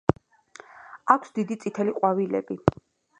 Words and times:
აქვს 1.15 1.35
დიდი 1.35 1.57
წითელი 1.65 1.93
ყვავილები. 1.99 2.59